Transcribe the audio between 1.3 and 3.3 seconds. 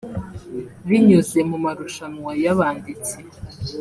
mu marushanwa y’abanditsi